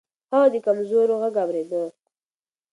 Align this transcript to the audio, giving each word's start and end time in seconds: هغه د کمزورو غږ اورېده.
هغه 0.31 0.47
د 0.53 0.55
کمزورو 0.65 1.13
غږ 1.21 1.35
اورېده. 1.43 1.83